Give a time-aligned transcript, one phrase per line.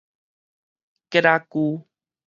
[1.11, 1.85] 桔仔龜